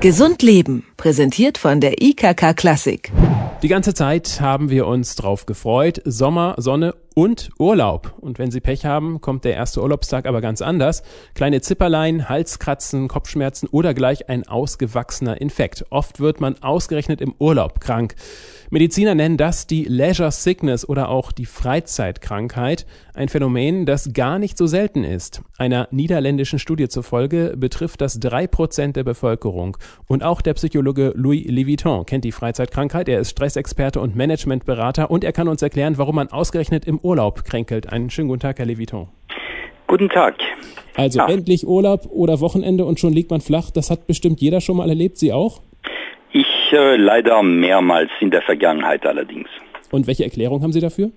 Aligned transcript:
Gesund 0.00 0.42
Leben, 0.42 0.84
präsentiert 0.98 1.56
von 1.56 1.80
der 1.80 2.02
IKK 2.02 2.54
Klassik. 2.54 3.12
Die 3.62 3.68
ganze 3.68 3.94
Zeit 3.94 4.40
haben 4.40 4.68
wir 4.68 4.86
uns 4.86 5.16
drauf 5.16 5.46
gefreut. 5.46 6.02
Sommer, 6.04 6.54
Sonne 6.58 6.94
und 7.18 7.50
Urlaub. 7.58 8.14
Und 8.20 8.38
wenn 8.38 8.52
Sie 8.52 8.60
Pech 8.60 8.84
haben, 8.86 9.20
kommt 9.20 9.44
der 9.44 9.54
erste 9.54 9.82
Urlaubstag 9.82 10.26
aber 10.26 10.40
ganz 10.40 10.62
anders. 10.62 11.02
Kleine 11.34 11.60
Zipperlein, 11.60 12.28
Halskratzen, 12.28 13.08
Kopfschmerzen 13.08 13.66
oder 13.66 13.94
gleich 13.94 14.28
ein 14.28 14.46
ausgewachsener 14.46 15.40
Infekt. 15.40 15.84
Oft 15.90 16.20
wird 16.20 16.40
man 16.40 16.62
ausgerechnet 16.62 17.20
im 17.20 17.34
Urlaub 17.40 17.80
krank. 17.80 18.14
Mediziner 18.70 19.16
nennen 19.16 19.36
das 19.36 19.66
die 19.66 19.84
Leisure 19.84 20.30
Sickness 20.30 20.88
oder 20.88 21.08
auch 21.08 21.32
die 21.32 21.46
Freizeitkrankheit. 21.46 22.86
Ein 23.14 23.28
Phänomen, 23.28 23.86
das 23.86 24.12
gar 24.12 24.38
nicht 24.38 24.56
so 24.56 24.68
selten 24.68 25.02
ist. 25.02 25.42
Einer 25.56 25.88
niederländischen 25.90 26.60
Studie 26.60 26.88
zufolge 26.88 27.54
betrifft 27.56 28.00
das 28.00 28.20
drei 28.20 28.46
Prozent 28.46 28.94
der 28.94 29.04
Bevölkerung. 29.04 29.76
Und 30.06 30.22
auch 30.22 30.40
der 30.40 30.54
Psychologe 30.54 30.87
Louis 31.14 31.44
Leviton 31.46 32.06
kennt 32.06 32.24
die 32.24 32.32
Freizeitkrankheit. 32.32 33.08
Er 33.08 33.20
ist 33.20 33.30
Stressexperte 33.30 34.00
und 34.00 34.16
Managementberater 34.16 35.10
und 35.10 35.24
er 35.24 35.32
kann 35.32 35.48
uns 35.48 35.62
erklären, 35.62 35.98
warum 35.98 36.16
man 36.16 36.28
ausgerechnet 36.28 36.86
im 36.86 36.98
Urlaub 36.98 37.44
kränkelt. 37.44 37.92
Einen 37.92 38.10
schönen 38.10 38.28
guten 38.28 38.40
Tag, 38.40 38.58
Herr 38.58 38.66
Leviton. 38.66 39.08
Guten 39.86 40.08
Tag. 40.08 40.34
Also 40.96 41.20
ja. 41.20 41.28
endlich 41.28 41.66
Urlaub 41.66 42.06
oder 42.10 42.40
Wochenende 42.40 42.84
und 42.84 43.00
schon 43.00 43.12
liegt 43.12 43.30
man 43.30 43.40
flach. 43.40 43.70
Das 43.70 43.90
hat 43.90 44.06
bestimmt 44.06 44.40
jeder 44.40 44.60
schon 44.60 44.76
mal 44.76 44.88
erlebt. 44.88 45.16
Sie 45.16 45.32
auch? 45.32 45.60
Ich 46.32 46.46
äh, 46.72 46.96
leider 46.96 47.42
mehrmals 47.42 48.10
in 48.20 48.30
der 48.30 48.42
Vergangenheit 48.42 49.06
allerdings. 49.06 49.48
Und 49.90 50.06
welche 50.06 50.24
Erklärung 50.24 50.62
haben 50.62 50.72
Sie 50.72 50.80
dafür? 50.80 51.10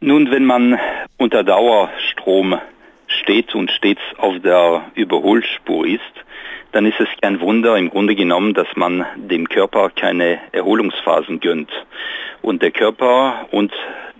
Nun, 0.00 0.30
wenn 0.30 0.44
man 0.44 0.78
unter 1.16 1.42
Dauerstrom 1.44 2.58
steht 3.06 3.54
und 3.54 3.70
stets 3.70 4.02
auf 4.18 4.34
der 4.42 4.90
Überholspur 4.94 5.86
ist, 5.86 6.02
dann 6.74 6.86
ist 6.86 6.98
es 6.98 7.08
kein 7.22 7.40
Wunder 7.40 7.76
im 7.76 7.88
Grunde 7.88 8.16
genommen, 8.16 8.52
dass 8.52 8.66
man 8.74 9.06
dem 9.14 9.48
Körper 9.48 9.90
keine 9.90 10.40
Erholungsphasen 10.50 11.38
gönnt. 11.38 11.70
Und 12.42 12.62
der 12.62 12.72
Körper 12.72 13.46
und 13.52 13.72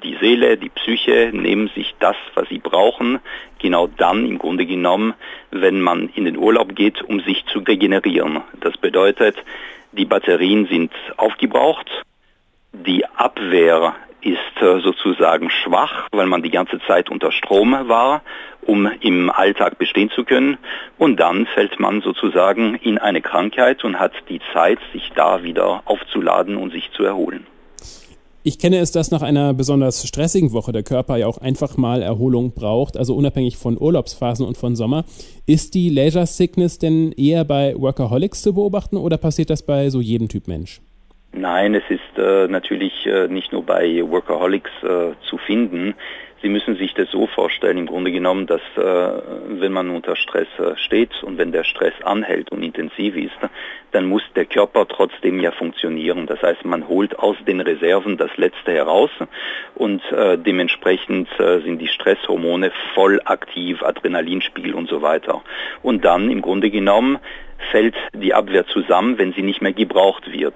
die 0.05 0.17
Seele, 0.21 0.57
die 0.57 0.69
Psyche 0.69 1.31
nehmen 1.33 1.69
sich 1.75 1.97
das, 1.99 2.15
was 2.35 2.49
sie 2.49 2.61
brauchen, 2.61 3.19
genau 3.59 3.89
dann 3.89 4.25
im 4.25 4.39
Grunde 4.39 4.67
genommen, 4.67 5.15
wenn 5.51 5.81
man 5.81 6.11
in 6.15 6.27
den 6.27 6.37
Urlaub 6.37 6.77
geht, 6.77 7.03
um 7.03 7.21
sich 7.21 7.45
zu 7.47 7.59
regenerieren. 7.59 8.43
Das 8.61 8.77
bedeutet, 8.77 9.37
die 9.91 10.05
Batterien 10.05 10.67
sind 10.67 10.93
aufgebraucht, 11.17 11.91
die 12.73 13.05
Abwehr 13.07 13.97
ist 14.21 14.63
äh, 14.63 14.81
sozusagen 14.81 15.51
schwach, 15.51 16.09
weil 16.13 16.27
man 16.27 16.43
die 16.43 16.51
ganze 16.51 16.81
Zeit 16.87 17.11
unter 17.11 17.31
Strom 17.31 17.73
war, 17.89 18.23
um 18.67 18.89
im 19.01 19.31
Alltag 19.31 19.79
bestehen 19.79 20.11
zu 20.11 20.25
können. 20.25 20.59
Und 20.99 21.21
dann 21.21 21.47
fällt 21.47 21.79
man 21.81 22.01
sozusagen 22.03 22.75
in 22.77 22.99
eine 22.99 23.21
Krankheit 23.21 23.85
und 23.85 23.99
hat 23.99 24.13
die 24.29 24.41
Zeit, 24.53 24.79
sich 24.93 25.13
da 25.15 25.43
wieder 25.43 25.83
aufzuladen 25.85 26.57
und 26.57 26.73
sich 26.73 26.91
zu 26.93 27.05
erholen. 27.05 27.47
Ich 28.47 28.59
kenne 28.59 28.79
es, 28.79 28.93
dass 28.93 29.11
nach 29.11 29.23
einer 29.23 29.55
besonders 29.55 30.07
stressigen 30.07 30.53
Woche 30.53 30.71
der 30.71 30.83
Körper 30.83 31.17
ja 31.17 31.27
auch 31.27 31.39
einfach 31.39 31.79
mal 31.79 32.03
Erholung 32.03 32.53
braucht, 32.53 32.99
also 32.99 33.15
unabhängig 33.15 33.57
von 33.57 33.81
Urlaubsphasen 33.81 34.47
und 34.47 34.59
von 34.59 34.77
Sommer. 34.77 35.07
Ist 35.47 35.73
die 35.73 35.89
Leisure 35.89 36.27
Sickness 36.27 36.79
denn 36.79 37.13
eher 37.13 37.47
bei 37.47 37.75
Workaholics 37.75 38.43
zu 38.43 38.53
beobachten 38.53 38.99
oder 38.99 39.17
passiert 39.17 39.49
das 39.49 39.63
bei 39.63 39.89
so 39.89 40.03
jedem 40.03 40.29
Typ 40.29 40.47
Mensch? 40.47 40.83
Nein, 41.37 41.75
es 41.75 41.83
ist 41.89 42.17
äh, 42.17 42.47
natürlich 42.47 43.07
äh, 43.07 43.27
nicht 43.27 43.53
nur 43.53 43.65
bei 43.65 44.01
Workaholics 44.09 44.71
äh, 44.85 45.15
zu 45.29 45.37
finden. 45.37 45.95
Sie 46.43 46.49
müssen 46.49 46.77
sich 46.77 46.95
das 46.95 47.11
so 47.11 47.27
vorstellen, 47.27 47.77
im 47.77 47.87
Grunde 47.87 48.13
genommen, 48.13 48.47
dass 48.47 48.61
äh, 48.77 48.81
wenn 49.49 49.73
man 49.73 49.91
unter 49.91 50.15
Stress 50.15 50.47
äh, 50.59 50.77
steht 50.77 51.11
und 51.25 51.37
wenn 51.37 51.51
der 51.51 51.65
Stress 51.65 51.95
anhält 52.05 52.53
und 52.53 52.63
intensiv 52.63 53.17
ist, 53.17 53.35
dann 53.91 54.07
muss 54.07 54.23
der 54.37 54.45
Körper 54.45 54.87
trotzdem 54.87 55.41
ja 55.41 55.51
funktionieren. 55.51 56.27
Das 56.27 56.41
heißt, 56.41 56.65
man 56.65 56.87
holt 56.87 57.19
aus 57.19 57.37
den 57.49 57.61
Reserven 57.61 58.17
das 58.17 58.31
Letzte 58.37 58.71
heraus 58.71 59.11
und 59.75 60.03
äh, 60.13 60.39
dementsprechend 60.39 61.29
äh, 61.41 61.63
sind 61.63 61.81
die 61.81 61.89
Stresshormone 61.89 62.71
voll 62.95 63.21
aktiv, 63.25 63.83
Adrenalinspiegel 63.83 64.75
und 64.75 64.89
so 64.89 65.03
weiter. 65.03 65.43
Und 65.83 66.05
dann 66.05 66.31
im 66.31 66.43
Grunde 66.43 66.71
genommen 66.71 67.19
fällt 67.73 67.97
die 68.13 68.35
Abwehr 68.35 68.67
zusammen, 68.69 69.19
wenn 69.19 69.33
sie 69.33 69.43
nicht 69.43 69.63
mehr 69.63 69.73
gebraucht 69.73 70.31
wird 70.31 70.55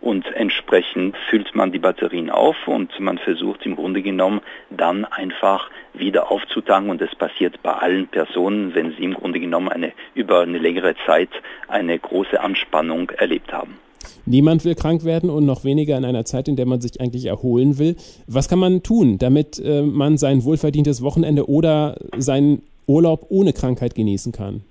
und 0.00 0.26
entsprechend 0.34 1.16
füllt 1.28 1.54
man 1.54 1.72
die 1.72 1.78
Batterien 1.78 2.30
auf 2.30 2.56
und 2.66 2.98
man 3.00 3.18
versucht 3.18 3.66
im 3.66 3.76
Grunde 3.76 4.02
genommen 4.02 4.40
dann 4.70 5.04
einfach 5.04 5.70
wieder 5.92 6.30
aufzutanken 6.30 6.90
und 6.90 7.00
das 7.00 7.14
passiert 7.14 7.62
bei 7.62 7.72
allen 7.72 8.08
Personen, 8.08 8.74
wenn 8.74 8.92
sie 8.92 9.04
im 9.04 9.14
Grunde 9.14 9.40
genommen 9.40 9.68
eine, 9.68 9.92
über 10.14 10.40
eine 10.40 10.58
längere 10.58 10.94
Zeit 11.06 11.30
eine 11.68 11.98
große 11.98 12.40
Anspannung 12.40 13.10
erlebt 13.10 13.52
haben. 13.52 13.78
Niemand 14.24 14.64
will 14.64 14.74
krank 14.74 15.04
werden 15.04 15.28
und 15.28 15.44
noch 15.44 15.64
weniger 15.64 15.96
in 15.96 16.04
einer 16.04 16.24
Zeit, 16.24 16.48
in 16.48 16.56
der 16.56 16.66
man 16.66 16.80
sich 16.80 17.00
eigentlich 17.00 17.26
erholen 17.26 17.78
will. 17.78 17.96
Was 18.26 18.48
kann 18.48 18.58
man 18.58 18.82
tun, 18.82 19.18
damit 19.18 19.58
äh, 19.58 19.82
man 19.82 20.16
sein 20.16 20.44
wohlverdientes 20.44 21.02
Wochenende 21.02 21.48
oder 21.48 21.96
seinen 22.16 22.62
Urlaub 22.86 23.26
ohne 23.28 23.52
Krankheit 23.52 23.94
genießen 23.94 24.32
kann? 24.32 24.62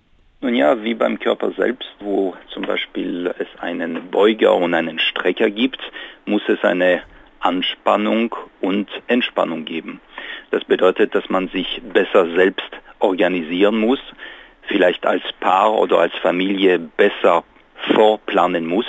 Nun 0.41 0.55
ja, 0.55 0.81
wie 0.83 0.93
beim 0.93 1.19
Körper 1.19 1.51
selbst, 1.51 1.89
wo 1.99 2.33
zum 2.53 2.63
Beispiel 2.63 3.29
es 3.39 3.47
einen 3.59 4.09
Beuger 4.09 4.55
und 4.55 4.73
einen 4.73 4.97
Strecker 4.97 5.49
gibt, 5.49 5.81
muss 6.25 6.43
es 6.47 6.63
eine 6.63 7.01
Anspannung 7.41 8.33
und 8.61 8.89
Entspannung 9.07 9.65
geben. 9.65 9.99
Das 10.51 10.63
bedeutet, 10.63 11.13
dass 11.13 11.27
man 11.27 11.49
sich 11.49 11.81
besser 11.91 12.33
selbst 12.37 12.71
organisieren 12.99 13.79
muss, 13.79 13.99
vielleicht 14.61 15.05
als 15.05 15.23
Paar 15.41 15.73
oder 15.73 15.99
als 15.99 16.15
Familie 16.21 16.79
besser 16.79 17.43
vorplanen 17.93 18.65
muss. 18.65 18.87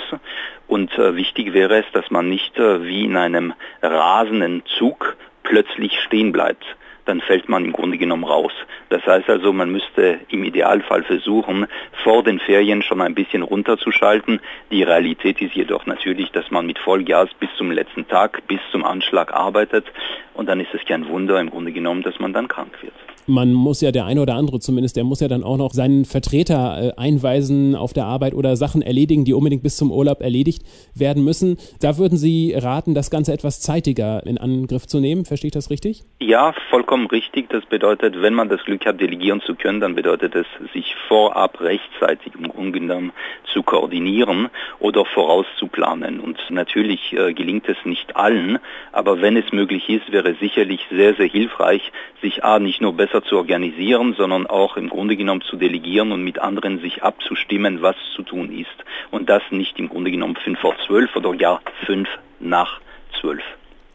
Und 0.69 0.97
äh, 0.97 1.17
wichtig 1.17 1.51
wäre 1.51 1.79
es, 1.79 1.85
dass 1.91 2.09
man 2.11 2.29
nicht 2.29 2.57
äh, 2.57 2.85
wie 2.85 3.03
in 3.03 3.17
einem 3.17 3.53
rasenden 3.81 4.63
Zug 4.77 5.17
plötzlich 5.43 5.99
stehen 5.99 6.31
bleibt 6.31 6.65
dann 7.11 7.19
fällt 7.19 7.49
man 7.49 7.65
im 7.65 7.73
Grunde 7.73 7.97
genommen 7.97 8.23
raus. 8.23 8.53
Das 8.87 9.05
heißt 9.05 9.29
also, 9.29 9.51
man 9.51 9.69
müsste 9.69 10.21
im 10.29 10.45
Idealfall 10.45 11.03
versuchen, 11.03 11.67
vor 12.05 12.23
den 12.23 12.39
Ferien 12.39 12.81
schon 12.81 13.01
ein 13.01 13.13
bisschen 13.13 13.43
runterzuschalten. 13.43 14.39
Die 14.71 14.83
Realität 14.83 15.41
ist 15.41 15.53
jedoch 15.53 15.85
natürlich, 15.85 16.31
dass 16.31 16.49
man 16.51 16.65
mit 16.65 16.79
Vollgas 16.79 17.27
bis 17.37 17.49
zum 17.57 17.69
letzten 17.69 18.07
Tag, 18.07 18.47
bis 18.47 18.61
zum 18.71 18.85
Anschlag 18.85 19.33
arbeitet 19.33 19.85
und 20.33 20.47
dann 20.47 20.61
ist 20.61 20.73
es 20.73 20.85
kein 20.85 21.05
Wunder 21.09 21.37
im 21.41 21.49
Grunde 21.49 21.73
genommen, 21.73 22.01
dass 22.01 22.17
man 22.19 22.31
dann 22.31 22.47
krank 22.47 22.81
wird 22.81 22.93
man 23.27 23.53
muss 23.53 23.81
ja 23.81 23.91
der 23.91 24.05
eine 24.05 24.21
oder 24.21 24.35
andere 24.35 24.59
zumindest, 24.59 24.95
der 24.95 25.03
muss 25.03 25.19
ja 25.19 25.27
dann 25.27 25.43
auch 25.43 25.57
noch 25.57 25.73
seinen 25.73 26.05
Vertreter 26.05 26.93
äh, 26.97 26.99
einweisen 26.99 27.75
auf 27.75 27.93
der 27.93 28.05
Arbeit 28.05 28.33
oder 28.33 28.55
Sachen 28.55 28.81
erledigen, 28.81 29.25
die 29.25 29.33
unbedingt 29.33 29.63
bis 29.63 29.77
zum 29.77 29.91
Urlaub 29.91 30.21
erledigt 30.21 30.63
werden 30.95 31.23
müssen. 31.23 31.57
Da 31.79 31.97
würden 31.97 32.17
Sie 32.17 32.53
raten, 32.55 32.93
das 32.93 33.09
Ganze 33.09 33.33
etwas 33.33 33.61
zeitiger 33.61 34.25
in 34.25 34.37
Angriff 34.37 34.87
zu 34.87 34.99
nehmen. 34.99 35.25
Verstehe 35.25 35.49
ich 35.49 35.53
das 35.53 35.69
richtig? 35.69 36.03
Ja, 36.19 36.53
vollkommen 36.69 37.07
richtig. 37.07 37.49
Das 37.49 37.65
bedeutet, 37.65 38.21
wenn 38.21 38.33
man 38.33 38.49
das 38.49 38.63
Glück 38.63 38.85
hat, 38.85 38.99
delegieren 38.99 39.41
zu 39.41 39.55
können, 39.55 39.79
dann 39.79 39.95
bedeutet 39.95 40.35
es, 40.35 40.45
sich 40.73 40.95
vorab 41.07 41.61
rechtzeitig 41.61 42.33
im 42.35 42.47
Grunde 42.47 42.79
genommen 42.79 43.11
zu 43.53 43.63
koordinieren 43.63 44.49
oder 44.79 45.05
vorauszuplanen. 45.05 46.19
Und 46.19 46.39
natürlich 46.49 47.13
äh, 47.13 47.33
gelingt 47.33 47.67
es 47.67 47.77
nicht 47.85 48.15
allen, 48.15 48.59
aber 48.91 49.21
wenn 49.21 49.37
es 49.37 49.51
möglich 49.51 49.89
ist, 49.89 50.11
wäre 50.11 50.35
sicherlich 50.39 50.81
sehr, 50.89 51.15
sehr 51.15 51.27
hilfreich, 51.27 51.91
sich 52.21 52.43
A, 52.43 52.59
nicht 52.59 52.81
nur 52.81 52.93
besser 52.93 53.10
zu 53.19 53.35
organisieren, 53.35 54.15
sondern 54.17 54.47
auch 54.47 54.77
im 54.77 54.89
Grunde 54.89 55.17
genommen 55.17 55.41
zu 55.41 55.57
delegieren 55.57 56.13
und 56.13 56.23
mit 56.23 56.39
anderen 56.39 56.79
sich 56.79 57.03
abzustimmen, 57.03 57.81
was 57.81 57.95
zu 58.15 58.23
tun 58.23 58.57
ist. 58.57 58.67
Und 59.11 59.29
das 59.29 59.41
nicht 59.51 59.77
im 59.77 59.89
Grunde 59.89 60.11
genommen 60.11 60.37
fünf 60.41 60.59
vor 60.59 60.75
zwölf 60.87 61.13
oder 61.15 61.33
gar 61.33 61.61
fünf 61.85 62.07
nach 62.39 62.79
zwölf. 63.19 63.43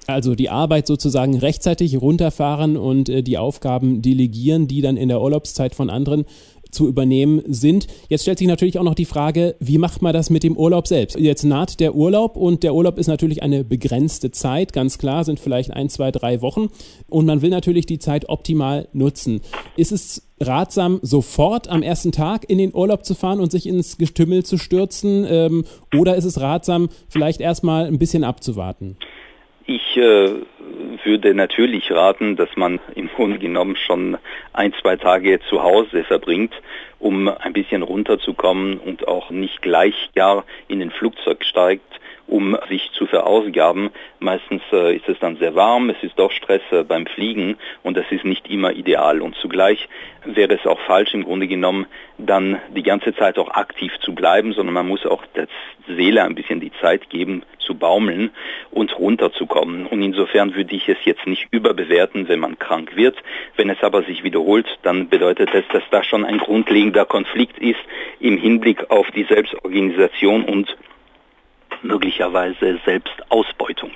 Also 0.09 0.37
die 0.37 0.51
Arbeit 0.51 0.87
sozusagen 0.87 1.37
rechtzeitig 1.37 2.01
runterfahren 2.01 2.77
und 2.77 3.09
äh, 3.09 3.23
die 3.23 3.39
Aufgaben 3.39 4.03
delegieren, 4.03 4.69
die 4.69 4.81
dann 4.81 4.97
in 4.97 5.09
der 5.09 5.21
Urlaubszeit 5.21 5.75
von 5.75 5.91
anderen 5.91 6.27
zu 6.77 6.87
übernehmen 6.87 7.43
sind. 7.47 7.87
Jetzt 8.09 8.23
stellt 8.23 8.39
sich 8.39 8.47
natürlich 8.47 8.79
auch 8.79 8.85
noch 8.85 8.95
die 8.95 9.07
Frage, 9.07 9.57
wie 9.59 9.79
macht 9.79 10.03
man 10.03 10.13
das 10.13 10.31
mit 10.31 10.43
dem 10.43 10.57
Urlaub 10.57 10.87
selbst? 10.87 11.19
Jetzt 11.19 11.45
naht 11.45 11.81
der 11.81 11.95
Urlaub 11.95 12.37
und 12.37 12.63
der 12.63 12.75
Urlaub 12.75 12.99
ist 12.99 13.07
natürlich 13.07 13.43
eine 13.43 13.65
begrenzte 13.65 14.31
Zeit, 14.31 14.73
ganz 14.73 14.99
klar, 14.99 15.25
sind 15.25 15.41
vielleicht 15.41 15.73
ein, 15.73 15.89
zwei, 15.89 16.11
drei 16.13 16.43
Wochen 16.43 16.69
und 17.09 17.27
man 17.27 17.43
will 17.43 17.51
natürlich 17.51 17.87
die 17.87 17.99
Zeit 17.99 18.29
optimal 18.29 18.89
nutzen. 18.93 19.41
Ist 19.77 19.93
es 19.93 20.29
ratsam, 20.41 21.01
sofort 21.03 21.69
am 21.69 21.83
ersten 21.83 22.13
Tag 22.13 22.49
in 22.49 22.59
den 22.59 22.75
Urlaub 22.75 23.05
zu 23.05 23.15
fahren 23.15 23.41
und 23.41 23.51
sich 23.51 23.67
ins 23.67 23.97
Getümmel 23.97 24.45
zu 24.45 24.59
stürzen 24.59 25.27
ähm, 25.29 25.65
oder 25.99 26.17
ist 26.17 26.25
es 26.25 26.41
ratsam, 26.41 26.91
vielleicht 27.09 27.41
erstmal 27.41 27.87
ein 27.87 27.99
bisschen 27.99 28.23
abzuwarten? 28.23 28.99
Ich 29.67 29.97
äh, 29.97 30.43
würde 31.05 31.35
natürlich 31.35 31.91
raten, 31.91 32.37
dass 32.37 32.49
man 32.57 32.81
im 32.95 33.09
Grunde 33.09 33.39
genommen 33.39 33.77
schon 33.77 34.19
ein, 34.53 34.73
zwei 34.81 34.97
Tage 34.97 35.41
zu 35.49 35.63
Hause 35.63 36.05
verbringt, 36.05 36.55
um 36.99 37.29
ein 37.29 37.53
bisschen 37.53 37.83
runterzukommen 37.83 38.79
und 38.79 39.07
auch 39.07 39.31
nicht 39.31 39.63
gleich 39.63 40.11
gar 40.15 40.45
in 40.69 40.81
den 40.81 40.91
Flugzeug 40.91 41.45
steigt 41.45 42.01
um 42.27 42.57
sich 42.69 42.91
zu 42.93 43.07
verausgaben. 43.07 43.91
Meistens 44.19 44.63
äh, 44.73 44.97
ist 44.97 45.09
es 45.09 45.19
dann 45.19 45.37
sehr 45.37 45.55
warm, 45.55 45.91
es 45.91 46.03
ist 46.03 46.19
doch 46.19 46.33
Stress 46.33 46.63
äh, 46.71 46.83
beim 46.83 47.07
Fliegen 47.07 47.57
und 47.83 47.97
das 47.97 48.07
ist 48.11 48.25
nicht 48.25 48.49
immer 48.51 48.73
ideal. 48.73 49.21
Und 49.21 49.37
zugleich 49.37 49.89
wäre 50.25 50.55
es 50.55 50.67
auch 50.67 50.81
falsch 50.81 51.15
im 51.15 51.25
Grunde 51.25 51.47
genommen, 51.47 51.87
dann 52.19 52.61
die 52.75 52.83
ganze 52.83 53.15
Zeit 53.15 53.39
auch 53.39 53.51
aktiv 53.51 53.93
zu 54.01 54.15
bleiben, 54.15 54.53
sondern 54.53 54.75
man 54.75 54.89
muss 54.89 55.07
auch 55.07 55.25
der 55.35 55.47
Seele 55.87 56.25
ein 56.25 56.35
bisschen 56.35 56.61
die 56.61 56.73
Zeit 56.81 57.11
geben, 57.11 57.43
zu 57.59 57.75
baumeln 57.75 58.31
und 58.71 58.99
runterzukommen. 58.99 59.87
Und 59.87 60.03
insofern 60.03 60.55
würde 60.55 60.75
ich 60.75 60.89
es 60.89 60.99
jetzt 61.05 61.27
nicht 61.27 61.49
überbewerten, 61.51 62.29
wenn 62.29 62.41
man 62.41 62.59
krank 62.59 62.97
wird. 62.97 63.17
Wenn 63.57 63.71
es 63.71 63.83
aber 63.83 64.03
sich 64.03 64.25
wiederholt, 64.25 64.67
dann 64.83 65.09
bedeutet 65.09 65.51
es, 65.53 65.65
dass 65.73 65.83
da 65.91 66.03
schon 66.03 66.25
ein 66.25 66.39
grundlegender 66.39 67.05
Konflikt 67.05 67.59
ist 67.59 67.81
im 68.21 68.39
Hinblick 68.39 68.91
auf 68.91 69.11
die 69.11 69.25
Selbstorganisation 69.25 70.45
und 70.45 70.77
möglicherweise 71.87 72.79
Selbstausbeutung. 72.85 73.91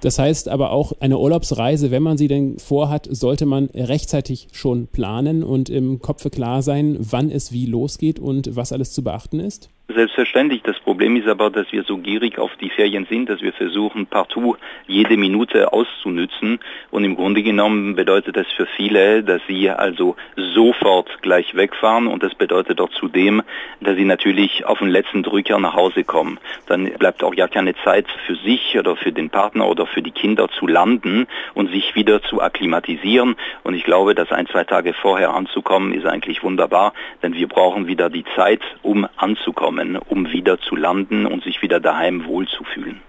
Das 0.00 0.18
heißt 0.18 0.48
aber 0.48 0.70
auch, 0.70 0.92
eine 1.00 1.18
Urlaubsreise, 1.18 1.90
wenn 1.90 2.02
man 2.02 2.18
sie 2.18 2.28
denn 2.28 2.58
vorhat, 2.58 3.08
sollte 3.10 3.46
man 3.46 3.66
rechtzeitig 3.74 4.48
schon 4.52 4.86
planen 4.86 5.42
und 5.42 5.68
im 5.68 6.00
Kopfe 6.00 6.30
klar 6.30 6.62
sein, 6.62 6.96
wann 7.00 7.30
es 7.30 7.50
wie 7.50 7.66
losgeht 7.66 8.20
und 8.20 8.54
was 8.54 8.72
alles 8.72 8.92
zu 8.92 9.02
beachten 9.02 9.40
ist? 9.40 9.70
Selbstverständlich. 9.88 10.62
Das 10.62 10.80
Problem 10.80 11.14
ist 11.14 11.28
aber, 11.28 11.48
dass 11.48 11.70
wir 11.70 11.84
so 11.84 11.98
gierig 11.98 12.40
auf 12.40 12.50
die 12.56 12.70
Ferien 12.70 13.06
sind, 13.08 13.28
dass 13.28 13.40
wir 13.40 13.52
versuchen, 13.52 14.06
partout 14.06 14.56
jede 14.88 15.16
Minute 15.16 15.72
auszunützen. 15.72 16.58
Und 16.90 17.04
im 17.04 17.14
Grunde 17.14 17.44
genommen 17.44 17.94
bedeutet 17.94 18.36
das 18.36 18.48
für 18.56 18.66
viele, 18.66 19.22
dass 19.22 19.40
sie 19.46 19.70
also 19.70 20.16
sofort 20.34 21.22
gleich 21.22 21.54
wegfahren. 21.54 22.08
Und 22.08 22.24
das 22.24 22.34
bedeutet 22.34 22.80
auch 22.80 22.90
zudem, 22.90 23.42
dass 23.80 23.94
sie 23.94 24.04
natürlich 24.04 24.66
auf 24.66 24.80
den 24.80 24.88
letzten 24.88 25.22
Drücker 25.22 25.60
nach 25.60 25.74
Hause 25.74 26.02
kommen. 26.02 26.40
Dann 26.66 26.86
bleibt 26.98 27.22
auch 27.22 27.34
ja 27.34 27.46
keine 27.46 27.76
Zeit 27.84 28.06
für 28.26 28.34
sich 28.34 28.76
oder 28.76 28.96
für 28.96 29.12
den 29.12 29.30
Partner 29.30 29.68
oder 29.68 29.86
für 29.86 30.02
die 30.02 30.10
Kinder 30.10 30.48
zu 30.48 30.66
landen 30.66 31.28
und 31.54 31.70
sich 31.70 31.94
wieder 31.94 32.22
zu 32.22 32.42
akklimatisieren. 32.42 33.36
Und 33.62 33.74
ich 33.74 33.84
glaube, 33.84 34.16
dass 34.16 34.32
ein, 34.32 34.48
zwei 34.48 34.64
Tage 34.64 34.94
vorher 34.94 35.32
anzukommen, 35.32 35.94
ist 35.94 36.06
eigentlich 36.06 36.42
wunderbar, 36.42 36.92
denn 37.22 37.34
wir 37.34 37.46
brauchen 37.46 37.86
wieder 37.86 38.10
die 38.10 38.24
Zeit, 38.34 38.62
um 38.82 39.06
anzukommen 39.16 39.75
kommen, 39.76 39.96
um 39.96 40.30
wieder 40.32 40.58
zu 40.58 40.76
landen 40.76 41.26
und 41.26 41.44
sich 41.44 41.62
wieder 41.62 41.80
daheim 41.80 42.24
wohlzufühlen. 42.26 43.00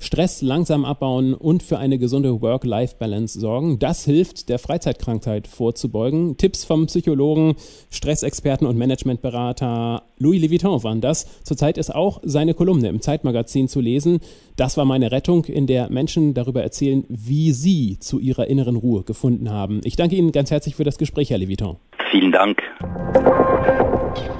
Stress 0.00 0.40
langsam 0.40 0.86
abbauen 0.86 1.34
und 1.34 1.62
für 1.62 1.78
eine 1.78 1.98
gesunde 1.98 2.40
Work-Life-Balance 2.40 3.38
sorgen. 3.38 3.78
Das 3.78 4.04
hilft, 4.04 4.48
der 4.48 4.58
Freizeitkrankheit 4.58 5.46
vorzubeugen. 5.46 6.38
Tipps 6.38 6.64
vom 6.64 6.86
Psychologen, 6.86 7.56
Stressexperten 7.90 8.66
und 8.66 8.78
Managementberater 8.78 10.04
Louis 10.18 10.40
Leviton 10.40 10.82
waren 10.84 11.02
das. 11.02 11.42
Zurzeit 11.42 11.76
ist 11.76 11.94
auch 11.94 12.20
seine 12.22 12.54
Kolumne 12.54 12.88
im 12.88 13.02
Zeitmagazin 13.02 13.68
zu 13.68 13.80
lesen. 13.80 14.20
Das 14.56 14.78
war 14.78 14.86
meine 14.86 15.12
Rettung, 15.12 15.44
in 15.44 15.66
der 15.66 15.90
Menschen 15.90 16.32
darüber 16.32 16.62
erzählen, 16.62 17.04
wie 17.08 17.52
sie 17.52 17.98
zu 17.98 18.20
ihrer 18.20 18.46
inneren 18.46 18.76
Ruhe 18.76 19.02
gefunden 19.02 19.50
haben. 19.50 19.82
Ich 19.84 19.96
danke 19.96 20.16
Ihnen 20.16 20.32
ganz 20.32 20.50
herzlich 20.50 20.76
für 20.76 20.84
das 20.84 20.96
Gespräch, 20.96 21.28
Herr 21.30 21.38
Leviton. 21.38 21.76
Vielen 22.10 22.32
Dank. 22.32 22.62